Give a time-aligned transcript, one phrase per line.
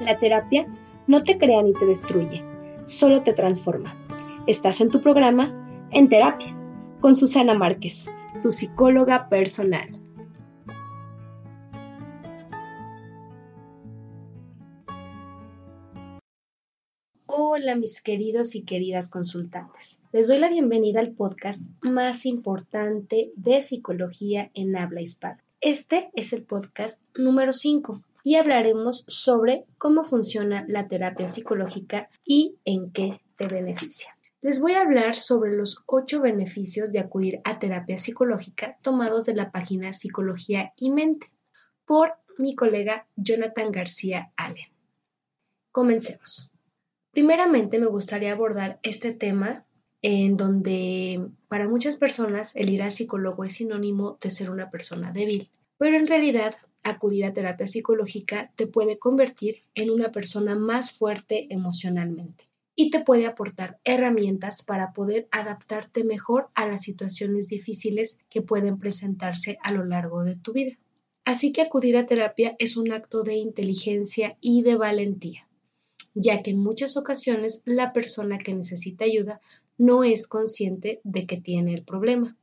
[0.00, 0.66] La terapia
[1.06, 2.42] no te crea ni te destruye,
[2.86, 3.94] solo te transforma.
[4.46, 5.52] Estás en tu programa
[5.92, 6.56] En Terapia
[7.02, 8.06] con Susana Márquez,
[8.42, 9.88] tu psicóloga personal.
[17.26, 20.00] Hola mis queridos y queridas consultantes.
[20.12, 25.44] Les doy la bienvenida al podcast más importante de psicología en habla hispana.
[25.60, 32.56] Este es el podcast número 5 y hablaremos sobre cómo funciona la terapia psicológica y
[32.64, 34.16] en qué te beneficia.
[34.42, 39.34] Les voy a hablar sobre los ocho beneficios de acudir a terapia psicológica tomados de
[39.34, 41.30] la página Psicología y Mente
[41.84, 44.68] por mi colega Jonathan García Allen.
[45.72, 46.50] Comencemos.
[47.10, 49.66] Primeramente me gustaría abordar este tema
[50.00, 55.12] en donde para muchas personas el ir al psicólogo es sinónimo de ser una persona
[55.12, 60.92] débil, pero en realidad acudir a terapia psicológica te puede convertir en una persona más
[60.92, 68.18] fuerte emocionalmente y te puede aportar herramientas para poder adaptarte mejor a las situaciones difíciles
[68.30, 70.78] que pueden presentarse a lo largo de tu vida.
[71.24, 75.46] Así que acudir a terapia es un acto de inteligencia y de valentía,
[76.14, 79.40] ya que en muchas ocasiones la persona que necesita ayuda
[79.76, 82.36] no es consciente de que tiene el problema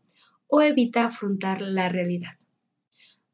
[0.48, 2.38] o evita afrontar la realidad.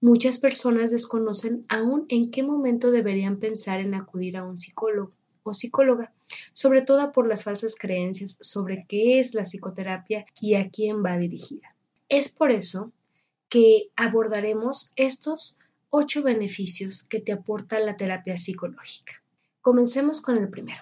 [0.03, 5.53] Muchas personas desconocen aún en qué momento deberían pensar en acudir a un psicólogo o
[5.53, 6.11] psicóloga,
[6.51, 11.17] sobre todo por las falsas creencias sobre qué es la psicoterapia y a quién va
[11.17, 11.73] dirigida.
[12.09, 12.91] Es por eso
[13.47, 15.57] que abordaremos estos
[15.89, 19.23] ocho beneficios que te aporta la terapia psicológica.
[19.61, 20.81] Comencemos con el primero.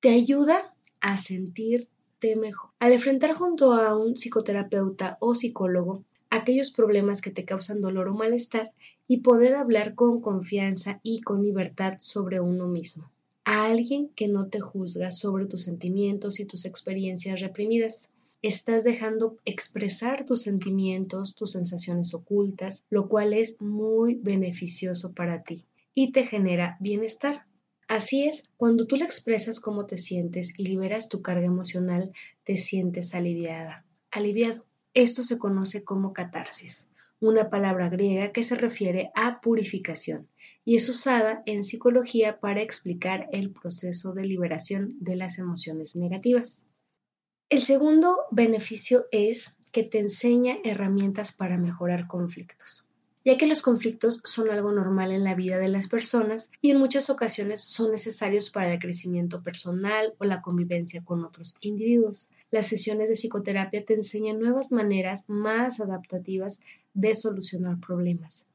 [0.00, 2.70] Te ayuda a sentirte mejor.
[2.78, 6.02] Al enfrentar junto a un psicoterapeuta o psicólogo,
[6.36, 8.72] aquellos problemas que te causan dolor o malestar
[9.06, 13.10] y poder hablar con confianza y con libertad sobre uno mismo.
[13.44, 18.10] A alguien que no te juzga sobre tus sentimientos y tus experiencias reprimidas.
[18.40, 25.64] Estás dejando expresar tus sentimientos, tus sensaciones ocultas, lo cual es muy beneficioso para ti
[25.94, 27.46] y te genera bienestar.
[27.86, 32.12] Así es, cuando tú le expresas cómo te sientes y liberas tu carga emocional,
[32.44, 34.64] te sientes aliviada, aliviado.
[34.94, 36.88] Esto se conoce como catarsis,
[37.20, 40.28] una palabra griega que se refiere a purificación
[40.64, 46.66] y es usada en psicología para explicar el proceso de liberación de las emociones negativas.
[47.48, 52.88] El segundo beneficio es que te enseña herramientas para mejorar conflictos
[53.24, 56.78] ya que los conflictos son algo normal en la vida de las personas y en
[56.78, 62.30] muchas ocasiones son necesarios para el crecimiento personal o la convivencia con otros individuos.
[62.50, 66.60] Las sesiones de psicoterapia te enseñan nuevas maneras más adaptativas
[66.92, 68.46] de solucionar problemas.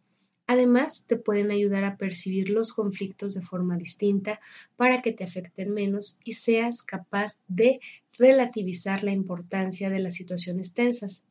[0.46, 4.40] Además, te pueden ayudar a percibir los conflictos de forma distinta
[4.78, 7.80] para que te afecten menos y seas capaz de
[8.18, 11.24] relativizar la importancia de las situaciones tensas.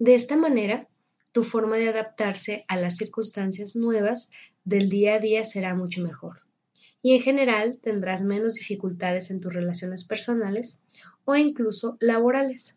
[0.00, 0.88] De esta manera,
[1.32, 4.30] tu forma de adaptarse a las circunstancias nuevas
[4.64, 6.42] del día a día será mucho mejor.
[7.02, 10.82] Y en general tendrás menos dificultades en tus relaciones personales
[11.24, 12.76] o incluso laborales.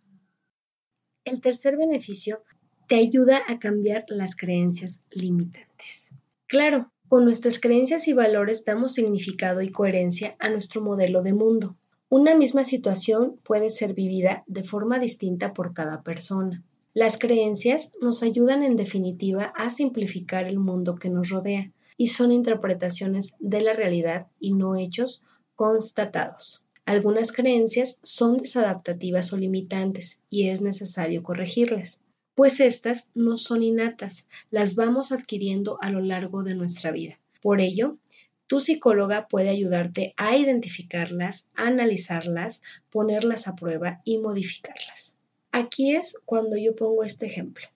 [1.26, 2.44] El tercer beneficio
[2.88, 6.12] te ayuda a cambiar las creencias limitantes.
[6.48, 11.78] Claro, con nuestras creencias y valores damos significado y coherencia a nuestro modelo de mundo.
[12.10, 16.64] Una misma situación puede ser vivida de forma distinta por cada persona.
[16.96, 22.32] Las creencias nos ayudan en definitiva a simplificar el mundo que nos rodea y son
[22.32, 25.24] interpretaciones de la realidad y no hechos
[25.56, 26.62] constatados.
[26.86, 32.04] Algunas creencias son desadaptativas o limitantes y es necesario corregirlas,
[32.36, 37.18] pues estas no son innatas, las vamos adquiriendo a lo largo de nuestra vida.
[37.42, 37.98] Por ello,
[38.46, 42.62] tu psicóloga puede ayudarte a identificarlas, analizarlas,
[42.92, 45.13] ponerlas a prueba y modificarlas.
[45.56, 47.68] Aquí es cuando yo pongo este ejemplo.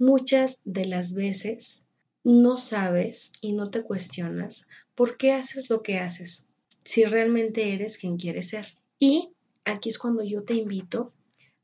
[0.00, 1.84] Muchas de las veces
[2.24, 4.66] no sabes y no te cuestionas
[4.96, 6.48] por qué haces lo que haces,
[6.82, 8.74] si realmente eres quien quieres ser.
[8.98, 9.30] Y
[9.64, 11.12] aquí es cuando yo te invito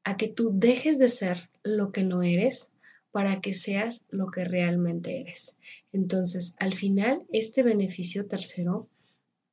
[0.04, 2.70] a que tú dejes de ser lo que no eres
[3.10, 5.56] para que seas lo que realmente eres.
[5.92, 8.88] Entonces, al final, este beneficio tercero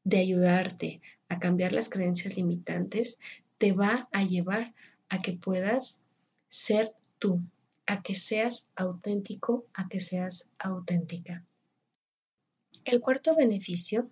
[0.03, 3.17] de ayudarte a cambiar las creencias limitantes
[3.57, 4.75] te va a llevar
[5.09, 6.02] a que puedas
[6.53, 7.41] ser tú,
[7.87, 11.43] a que seas auténtico, a que seas auténtica.
[12.85, 14.07] El cuarto beneficio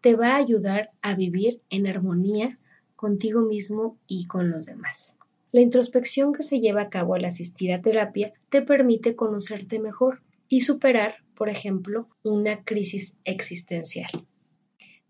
[0.00, 2.58] te va a ayudar a vivir en armonía
[2.96, 5.18] contigo mismo y con los demás.
[5.52, 10.22] La introspección que se lleva a cabo al asistir a terapia te permite conocerte mejor
[10.48, 14.10] y superar, por ejemplo, una crisis existencial.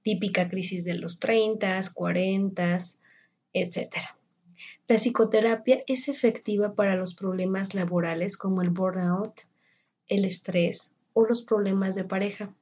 [0.03, 2.79] típica crisis de los 30, 40,
[3.53, 4.19] etc.
[4.91, 9.43] La psicoterapia es efectiva para los problemas laborales como el burnout,
[10.09, 12.57] el estrés o los problemas de pareja,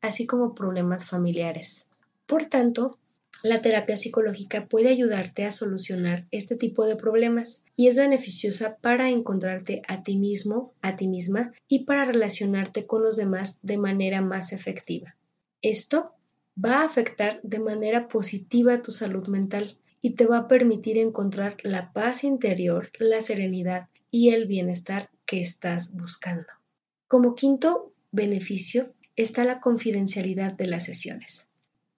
[0.00, 1.88] así como problemas familiares.
[2.26, 2.98] Por tanto,
[3.44, 9.08] la terapia psicológica puede ayudarte a solucionar este tipo de problemas y es beneficiosa para
[9.08, 14.20] encontrarte a ti mismo, a ti misma y para relacionarte con los demás de manera
[14.20, 15.14] más efectiva.
[15.62, 16.10] Esto
[16.58, 21.56] va a afectar de manera positiva tu salud mental y te va a permitir encontrar
[21.62, 26.46] la paz interior, la serenidad y el bienestar que estás buscando.
[27.08, 31.48] Como quinto beneficio está la confidencialidad de las sesiones.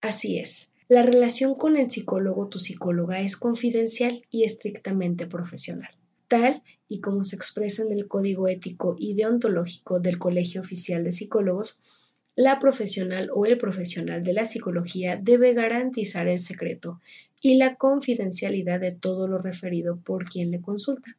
[0.01, 5.91] Así es, la relación con el psicólogo o tu psicóloga es confidencial y estrictamente profesional,
[6.27, 11.13] tal y como se expresa en el Código Ético y Deontológico del Colegio Oficial de
[11.13, 11.81] Psicólogos,
[12.37, 17.01] la profesional o el profesional de la psicología debe garantizar el secreto
[17.41, 21.17] y la confidencialidad de todo lo referido por quien le consulta.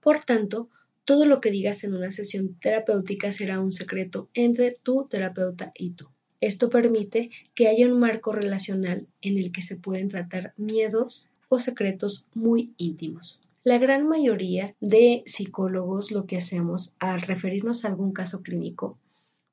[0.00, 0.68] Por tanto,
[1.04, 5.90] todo lo que digas en una sesión terapéutica será un secreto entre tu terapeuta y
[5.90, 6.08] tú.
[6.40, 11.58] Esto permite que haya un marco relacional en el que se pueden tratar miedos o
[11.58, 13.48] secretos muy íntimos.
[13.64, 18.98] La gran mayoría de psicólogos lo que hacemos al referirnos a algún caso clínico,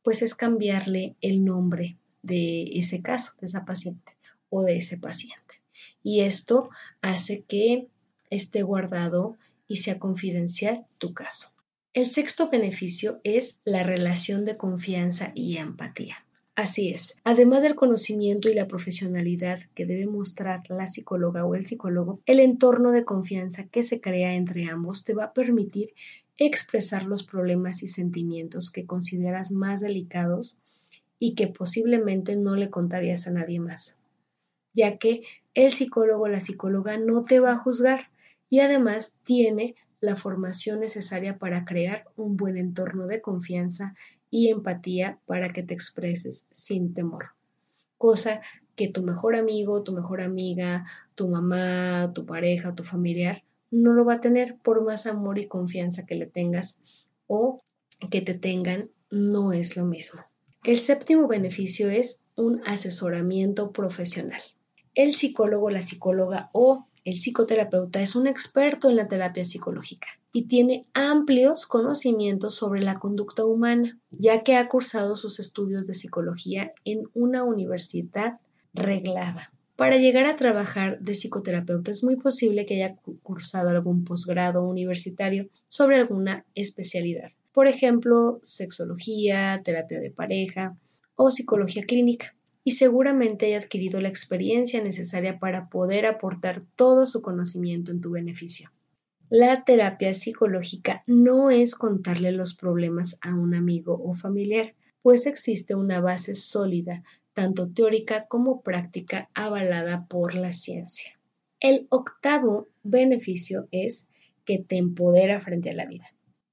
[0.04, 4.14] pues es cambiarle el nombre de ese caso, de esa paciente
[4.50, 5.62] o de ese paciente.
[6.04, 6.70] Y esto
[7.02, 7.88] hace que
[8.30, 9.38] esté guardado
[9.68, 11.54] y sea confidencial tu caso.
[11.94, 16.26] El sexto beneficio es la relación de confianza y empatía.
[16.56, 17.16] Así es.
[17.24, 22.42] Además del conocimiento y la profesionalidad que debe mostrar la psicóloga o el psicólogo, el
[22.42, 25.94] entorno de confianza que se crea entre ambos te va a permitir
[26.40, 30.58] expresar los problemas y sentimientos que consideras más delicados
[31.20, 34.00] y que posiblemente no le contarías a nadie más,
[34.74, 38.10] ya que el psicólogo o la psicóloga no te va a juzgar
[38.50, 43.96] y además tiene la formación necesaria para crear un buen entorno de confianza
[44.32, 47.32] y empatía para que te expreses sin temor.
[47.98, 48.40] Cosa
[48.78, 54.06] que tu mejor amigo, tu mejor amiga, tu mamá, tu pareja, tu familiar no lo
[54.06, 56.80] va a tener por más amor y confianza que le tengas
[57.28, 57.60] o
[58.12, 60.22] que te tengan, no es lo mismo.
[60.64, 64.42] El séptimo beneficio es un asesoramiento profesional.
[64.96, 70.48] El psicólogo, la psicóloga o el psicoterapeuta es un experto en la terapia psicológica y
[70.48, 76.74] tiene amplios conocimientos sobre la conducta humana, ya que ha cursado sus estudios de psicología
[76.84, 78.40] en una universidad
[78.74, 79.52] reglada.
[79.80, 85.48] Para llegar a trabajar de psicoterapeuta es muy posible que haya cursado algún posgrado universitario
[85.70, 87.32] sobre alguna especialidad.
[87.54, 90.78] Por ejemplo, sexología, terapia de pareja
[91.16, 92.36] o psicología clínica
[92.66, 98.12] y seguramente haya adquirido la experiencia necesaria para poder aportar todo su conocimiento en tu
[98.12, 98.74] beneficio.
[99.30, 105.74] La terapia psicológica no es contarle los problemas a un amigo o familiar, pues existe
[105.74, 107.02] una base sólida,
[107.40, 111.18] tanto teórica como práctica, avalada por la ciencia.
[111.62, 114.10] El octavo beneficio es
[114.44, 116.04] que te empodera frente a la vida.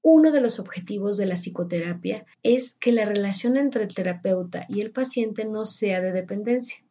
[0.01, 4.81] Uno de los objetivos de la psicoterapia es que la relación entre el terapeuta y
[4.81, 6.85] el paciente no sea de dependencia.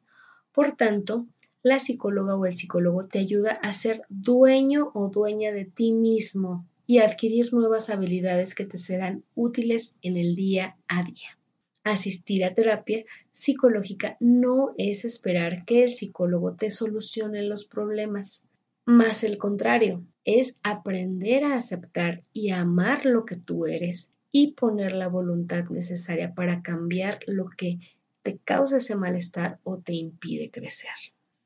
[0.52, 1.28] Por tanto,
[1.64, 6.68] la psicóloga o el psicólogo te ayuda a ser dueño o dueña de ti mismo
[6.86, 11.40] y a adquirir nuevas habilidades que te serán útiles en el día a día.
[11.86, 18.44] Asistir a terapia psicológica no es esperar que el psicólogo te solucione los problemas,
[18.86, 24.94] más el contrario, es aprender a aceptar y amar lo que tú eres y poner
[24.94, 27.78] la voluntad necesaria para cambiar lo que
[28.24, 30.90] te causa ese malestar o te impide crecer.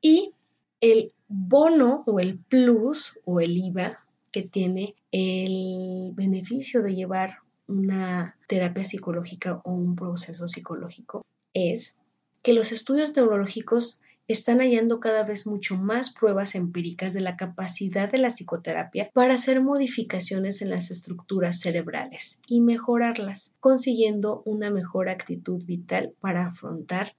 [0.00, 0.32] Y
[0.80, 8.36] el bono o el plus o el IVA que tiene el beneficio de llevar una
[8.48, 11.24] terapia psicológica o un proceso psicológico
[11.54, 12.00] es
[12.42, 18.10] que los estudios neurológicos están hallando cada vez mucho más pruebas empíricas de la capacidad
[18.10, 25.08] de la psicoterapia para hacer modificaciones en las estructuras cerebrales y mejorarlas, consiguiendo una mejor
[25.08, 27.16] actitud vital para afrontar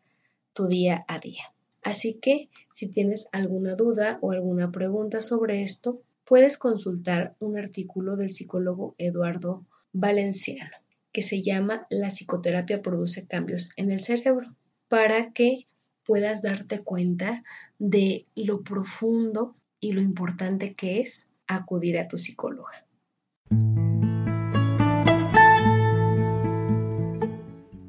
[0.53, 1.43] tu día a día.
[1.83, 8.15] Así que, si tienes alguna duda o alguna pregunta sobre esto, puedes consultar un artículo
[8.15, 10.71] del psicólogo Eduardo Valenciano
[11.11, 14.55] que se llama La psicoterapia produce cambios en el cerebro
[14.87, 15.67] para que
[16.05, 17.43] puedas darte cuenta
[17.79, 22.85] de lo profundo y lo importante que es acudir a tu psicóloga.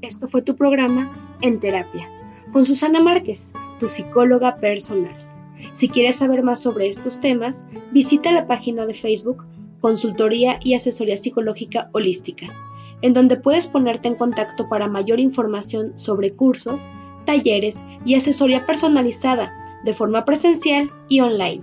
[0.00, 2.08] Esto fue tu programa En Terapia
[2.52, 5.16] con Susana Márquez, tu psicóloga personal.
[5.72, 9.44] Si quieres saber más sobre estos temas, visita la página de Facebook
[9.82, 12.46] Consultoría y Asesoría Psicológica Holística,
[13.02, 16.88] en donde puedes ponerte en contacto para mayor información sobre cursos,
[17.26, 19.52] talleres y asesoría personalizada
[19.84, 21.62] de forma presencial y online.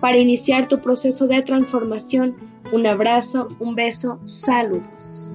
[0.00, 2.36] Para iniciar tu proceso de transformación,
[2.72, 5.32] un abrazo, un beso, saludos.